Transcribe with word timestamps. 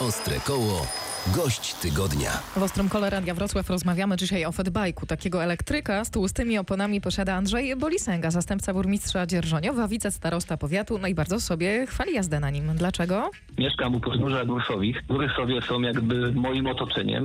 Ostre 0.00 0.40
koło. 0.46 0.86
Gość 1.36 1.74
tygodnia. 1.74 2.30
W 2.56 2.62
Ostrym 2.62 2.88
Kole 2.88 3.10
Radia 3.10 3.34
Wrocław 3.34 3.70
rozmawiamy 3.70 4.16
dzisiaj 4.16 4.44
o 4.44 4.52
fatbajku. 4.52 5.06
Takiego 5.06 5.44
elektryka 5.44 6.04
z 6.04 6.10
tłustymi 6.10 6.58
oponami 6.58 7.00
posiada 7.00 7.34
Andrzej 7.34 7.76
Bolisęga, 7.76 8.30
zastępca 8.30 8.74
burmistrza 8.74 9.26
Dzierżoniowa, 9.26 9.88
wicestarosta 9.88 10.56
powiatu, 10.56 10.98
no 10.98 11.08
i 11.08 11.14
bardzo 11.14 11.40
sobie 11.40 11.86
chwali 11.86 12.14
jazdę 12.14 12.40
na 12.40 12.50
nim. 12.50 12.76
Dlaczego? 12.76 13.30
Mieszkam 13.58 13.94
u 13.94 14.00
podnóża 14.00 14.44
Górsowich. 14.44 15.06
Góry 15.08 15.28
sobie 15.36 15.62
są 15.62 15.80
jakby 15.80 16.32
moim 16.32 16.66
otoczeniem. 16.66 17.24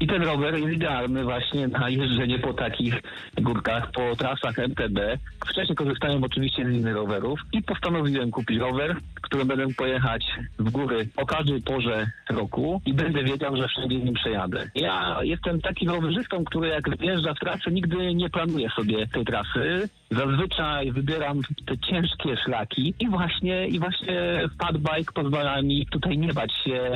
I 0.00 0.06
ten 0.06 0.22
rower 0.22 0.54
jest 0.54 0.72
idealny 0.72 1.24
właśnie 1.24 1.68
na 1.68 1.88
jeżdżenie 1.88 2.38
po 2.38 2.54
takich 2.54 3.02
górkach, 3.40 3.90
po 3.90 4.16
trasach 4.16 4.58
MTB. 4.58 4.98
Wcześniej 5.46 5.76
korzystałem 5.76 6.24
oczywiście 6.24 6.64
z 6.66 6.72
innych 6.74 6.94
rowerów 6.94 7.40
i 7.52 7.62
postanowiłem 7.62 8.30
kupić 8.30 8.58
rower, 8.58 8.96
którym 9.22 9.48
będę 9.48 9.74
pojechać 9.74 10.26
w 10.58 10.70
góry 10.70 11.08
o 11.16 11.26
każdej 11.26 11.62
porze 11.62 12.06
roku 12.30 12.82
i 12.86 12.94
będę 12.94 13.24
wiedział, 13.24 13.56
że 13.56 13.68
wszędzie 13.68 13.98
nim 13.98 14.14
przejadę. 14.14 14.70
Ja 14.74 15.18
jestem 15.22 15.60
takim 15.60 15.90
rowerzystą, 15.90 16.44
który 16.44 16.68
jak 16.68 16.98
wjeżdża 16.98 17.34
w 17.34 17.38
trasę, 17.38 17.70
nigdy 17.70 18.14
nie 18.14 18.30
planuje 18.30 18.70
sobie 18.70 19.06
tej 19.06 19.24
trasy. 19.24 19.88
Zazwyczaj 20.10 20.92
wybieram 20.92 21.40
te 21.66 21.78
ciężkie 21.78 22.36
szlaki 22.44 22.94
i 23.00 23.08
właśnie, 23.08 23.66
i 23.66 23.78
właśnie 23.78 24.40
fatbike 24.62 25.12
pozwala 25.14 25.62
mi 25.62 25.86
tutaj 25.86 26.18
nie 26.18 26.32
bać 26.32 26.52
się 26.52 26.90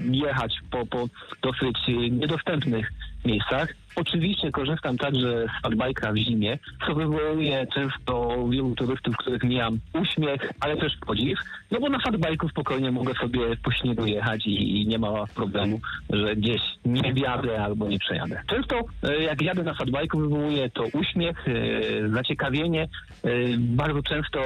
jechać 0.00 0.54
po, 0.70 0.86
po 0.86 1.08
dosyć 1.42 1.78
niedostępnych 2.10 2.92
miejscach. 3.24 3.68
Oczywiście 3.96 4.50
korzystam 4.50 4.98
także 4.98 5.46
z 5.46 5.64
fatbike'a 5.66 6.12
w 6.12 6.16
zimie, 6.16 6.58
co 6.86 6.94
wywołuje 6.94 7.66
często 7.74 8.44
wielu 8.48 8.74
turystów, 8.74 9.16
których 9.16 9.44
mijam 9.44 9.78
uśmiech, 9.94 10.52
ale 10.60 10.76
też 10.76 10.96
podziw, 11.06 11.38
no 11.70 11.80
bo 11.80 11.88
na 11.88 11.98
fatbike'u 11.98 12.50
spokojnie 12.50 12.90
mogę 12.90 13.14
sobie 13.14 13.40
po 13.62 13.72
śniegu 13.72 14.06
jechać 14.06 14.46
i, 14.46 14.86
nie 14.86 14.98
ma 14.98 15.26
problemu, 15.26 15.80
że 16.10 16.36
gdzieś 16.36 16.60
nie 16.84 17.12
wjadę 17.12 17.64
albo 17.64 17.88
nie 17.88 17.98
przejadę. 17.98 18.42
Często 18.46 18.80
e, 19.02 19.22
jak 19.22 19.42
jadę 19.42 19.62
na 19.62 19.74
fatbike'u 19.74 20.20
wywołuje 20.20 20.70
to 20.70 20.84
uśmiech, 20.92 21.48
e, 21.48 22.08
zaciekawienie. 22.08 22.82
E, 23.24 23.28
Bardzo 23.58 24.02
często 24.02 24.40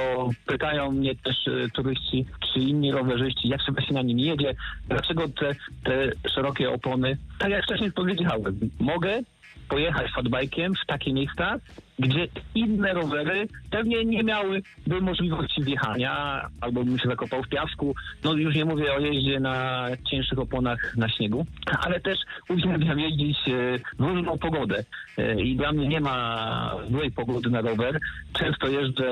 pytają 0.45 0.91
mnie 0.91 1.15
też 1.15 1.35
turyści 1.73 2.25
czy 2.53 2.59
inni 2.59 2.91
rowerzyści, 2.91 3.47
jak 3.49 3.61
trzeba 3.61 3.81
się 3.81 3.93
na 3.93 4.01
nim 4.01 4.19
jedzie, 4.19 4.55
dlaczego 4.87 5.29
te, 5.29 5.55
te 5.83 6.29
szerokie 6.29 6.71
opony. 6.71 7.17
Tak 7.39 7.49
jak 7.49 7.63
wcześniej 7.63 7.91
powiedziałem, 7.91 8.62
mogę 8.79 9.21
pojechać 9.69 10.11
fatbajkiem 10.15 10.73
w 10.75 10.85
takie 10.87 11.13
miejsca, 11.13 11.55
gdzie 11.99 12.27
inne 12.55 12.93
rowery 12.93 13.47
pewnie 13.71 14.05
nie 14.05 14.23
miałyby 14.23 15.01
możliwości 15.01 15.63
wjechania, 15.63 16.41
albo 16.61 16.83
bym 16.83 16.99
się 16.99 17.09
zakopał 17.09 17.43
w 17.43 17.49
piasku. 17.49 17.95
No 18.23 18.33
już 18.33 18.55
nie 18.55 18.65
mówię 18.65 18.93
o 18.93 18.99
jeździe 18.99 19.39
na 19.39 19.87
cięższych 20.11 20.39
oponach 20.39 20.93
na 20.97 21.09
śniegu, 21.09 21.45
ale 21.81 21.99
też 21.99 22.17
uwielbiam 22.49 22.99
jeździć 22.99 23.37
e, 23.47 23.79
w 23.99 24.01
różną 24.01 24.37
pogodę. 24.37 24.83
E, 25.17 25.41
I 25.41 25.55
dla 25.55 25.71
mnie 25.71 25.87
nie 25.87 26.01
ma 26.01 26.75
złej 26.91 27.11
pogody 27.11 27.49
na 27.49 27.61
rower. 27.61 27.99
Często 28.33 28.67
jeżdżę 28.67 29.11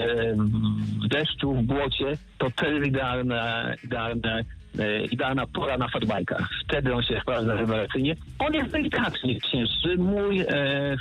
w 1.03 1.07
deszczu, 1.07 1.53
w 1.53 1.63
błocie. 1.63 2.17
To 2.37 2.51
też 2.51 2.87
idealne, 2.87 3.75
idealne 3.83 4.43
idealna 5.11 5.47
pora 5.47 5.77
na 5.77 5.87
fatbajkach. 5.87 6.49
Wtedy 6.63 6.93
on 6.93 7.03
się 7.03 7.19
sprawdza 7.21 7.55
rewelacyjnie. 7.55 8.15
On 8.39 8.53
jest 8.53 8.71
delikatnie 8.71 9.41
cięższy. 9.41 9.97
Mój 9.97 10.39
e, 10.39 10.45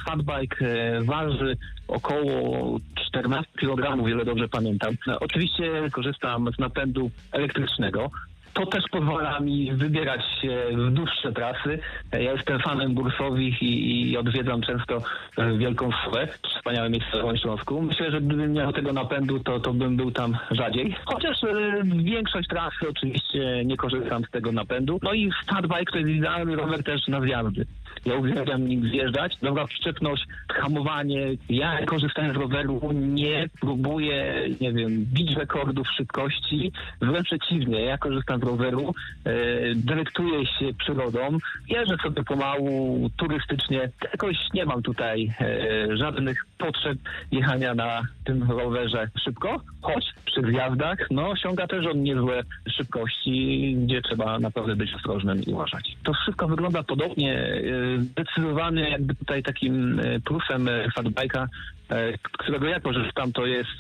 fatbike 0.07 0.67
e, 0.67 1.03
waży 1.03 1.57
około 1.89 2.79
14 3.07 3.51
kg, 3.57 4.05
wiele 4.07 4.25
dobrze 4.25 4.49
pamiętam. 4.49 4.95
No, 5.07 5.19
oczywiście 5.21 5.91
korzystam 5.93 6.49
z 6.57 6.59
napędu 6.59 7.11
elektrycznego. 7.33 8.11
To 8.53 8.67
też 8.67 8.85
pozwala 8.91 9.41
mi 9.41 9.73
wybierać 9.73 10.21
się 10.43 10.65
w 10.73 10.91
dłuższe 10.91 11.33
trasy. 11.33 11.79
Ja 12.13 12.33
jestem 12.33 12.61
fanem 12.61 12.95
Bursowich 12.95 13.63
i, 13.63 14.11
i 14.11 14.17
odwiedzam 14.17 14.63
często 14.63 15.03
e, 15.39 15.59
Wielką 15.59 15.91
Szłę, 15.93 16.29
wspaniałe 16.57 16.91
miejsce 16.91 17.23
w 17.33 17.39
Śląsku. 17.39 17.83
Myślę, 17.83 18.11
że 18.11 18.21
gdybym 18.21 18.53
miał 18.53 18.73
tego 18.73 18.93
napędu, 18.93 19.41
to, 19.41 19.61
to 19.61 19.73
bym 19.73 19.97
był 19.97 20.11
tam 20.11 20.37
rzadziej. 20.51 20.95
Chociaż 21.05 21.45
e, 21.45 21.83
większość 21.85 22.49
trasy 22.49 22.89
oczywiście 22.91 23.65
nie 23.65 23.77
korzystam 23.77 24.25
z 24.25 24.31
tego 24.31 24.53
napędu. 24.53 24.99
No 25.03 25.13
i 25.13 25.31
Fatbike 25.51 25.93
to 25.93 25.99
jest 25.99 26.11
idealny 26.11 26.57
rower 26.57 26.85
też 26.85 27.09
na 27.09 27.21
zjazdy. 27.21 27.67
Ja 28.05 28.15
uwielbiam 28.15 28.69
nim 28.69 28.89
zjeżdżać. 28.89 29.37
Dobra 29.43 29.67
przyczepność, 29.67 30.27
hamowanie. 30.49 31.27
Ja 31.49 31.87
korzystając 31.87 32.35
z 32.35 32.41
roweru 32.41 32.81
nie 32.93 33.49
próbuję, 33.61 34.49
nie 34.61 34.73
wiem, 34.73 35.05
bić 35.05 35.37
rekordów 35.37 35.89
szybkości. 35.97 36.73
Wręcz 37.01 37.27
przeciwnie, 37.27 37.81
ja 37.81 37.99
korzystam 37.99 38.41
z 38.41 38.43
roweru, 38.43 38.95
e, 39.25 39.33
delektuję 39.75 40.47
się 40.47 40.75
przyrodą, 40.79 41.39
jeżdżę 41.69 41.97
sobie 42.03 42.25
pomału, 42.25 43.11
turystycznie. 43.17 43.91
Jakoś 44.13 44.37
nie 44.55 44.65
mam 44.65 44.83
tutaj 44.83 45.35
e, 45.41 45.97
żadnych 45.97 46.45
potrzeb 46.59 46.99
jechania 47.33 47.75
na 47.75 48.03
tym 48.25 48.51
rowerze 48.51 49.09
szybko, 49.25 49.61
choć 49.83 50.05
przy 50.25 50.43
zjazdach, 50.43 50.99
no, 51.11 51.31
osiąga 51.31 51.67
też 51.67 51.87
on 51.87 52.03
niezłe 52.03 52.43
szybkości, 52.77 53.77
gdzie 53.79 54.03
trzeba 54.03 54.39
naprawdę 54.39 54.77
być 54.77 54.95
ostrożnym 54.95 55.43
i 55.43 55.53
uważać. 55.53 55.97
To 56.03 56.13
wszystko 56.13 56.49
wygląda 56.49 56.83
podobnie. 56.83 57.63
Zdecydowany 58.01 58.91
jakby 58.91 59.15
tutaj 59.15 59.43
takim 59.43 60.01
e, 60.01 60.21
plusem 60.21 60.69
e, 60.69 60.89
fatbike'a, 60.89 61.47
e, 61.89 62.19
którego 62.33 62.67
ja 62.67 62.81
korzystam, 62.81 63.33
to 63.33 63.47
jest 63.47 63.71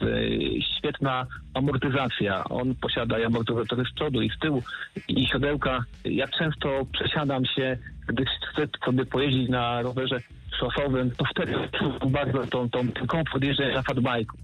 świetna 0.78 1.26
amortyzacja. 1.54 2.44
On 2.44 2.74
posiada 2.74 3.16
amortyzatory 3.26 3.84
z 3.84 3.94
przodu 3.94 4.22
i 4.22 4.30
z 4.30 4.38
tyłu 4.38 4.62
i 5.08 5.26
siodełka. 5.26 5.84
Ja 6.04 6.28
często 6.28 6.86
przesiadam 6.92 7.44
się, 7.44 7.76
gdy 8.08 8.24
chcę 8.24 8.68
sobie 8.84 9.06
pojeździć 9.06 9.48
na 9.48 9.82
rowerze 9.82 10.20
szosowym, 10.60 11.10
to 11.10 11.24
wtedy 11.24 11.54
bardzo 12.06 12.46
tą, 12.46 12.70
tą, 12.70 12.88
ten 12.88 13.06
komfort 13.06 13.44
jeżdżenia 13.44 13.74
na 13.74 13.82
fatbike'u. 13.82 14.40